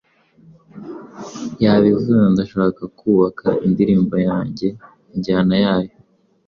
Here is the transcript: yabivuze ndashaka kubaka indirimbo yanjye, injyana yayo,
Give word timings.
yabivuze 1.63 2.11
ndashaka 2.33 2.81
kubaka 2.97 3.47
indirimbo 3.67 4.15
yanjye, 4.27 4.67
injyana 5.13 5.55
yayo, 5.63 5.93